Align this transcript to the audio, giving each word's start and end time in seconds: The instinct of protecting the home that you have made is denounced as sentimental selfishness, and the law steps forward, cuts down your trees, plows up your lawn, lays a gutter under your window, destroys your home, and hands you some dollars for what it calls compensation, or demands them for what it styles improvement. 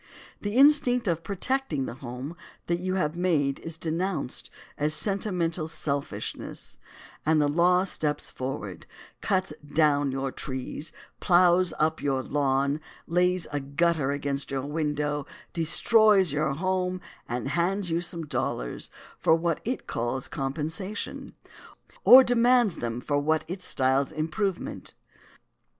The 0.39 0.55
instinct 0.55 1.07
of 1.07 1.21
protecting 1.23 1.85
the 1.85 1.93
home 1.93 2.35
that 2.65 2.79
you 2.79 2.95
have 2.95 3.15
made 3.15 3.59
is 3.59 3.77
denounced 3.77 4.49
as 4.75 4.95
sentimental 4.95 5.67
selfishness, 5.67 6.79
and 7.23 7.39
the 7.39 7.47
law 7.47 7.83
steps 7.83 8.31
forward, 8.31 8.87
cuts 9.21 9.53
down 9.63 10.11
your 10.11 10.31
trees, 10.31 10.91
plows 11.19 11.71
up 11.77 12.01
your 12.01 12.23
lawn, 12.23 12.81
lays 13.05 13.45
a 13.51 13.59
gutter 13.59 14.11
under 14.11 14.33
your 14.49 14.65
window, 14.65 15.27
destroys 15.53 16.31
your 16.33 16.53
home, 16.53 16.99
and 17.29 17.49
hands 17.49 17.91
you 17.91 18.01
some 18.01 18.25
dollars 18.25 18.89
for 19.19 19.35
what 19.35 19.59
it 19.63 19.85
calls 19.85 20.27
compensation, 20.27 21.35
or 22.03 22.23
demands 22.23 22.77
them 22.77 23.01
for 23.01 23.19
what 23.19 23.45
it 23.47 23.61
styles 23.61 24.11
improvement. 24.11 24.95